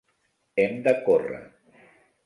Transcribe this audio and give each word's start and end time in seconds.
Hem 0.63 0.73
de 0.89 0.95
córrer. 1.05 1.41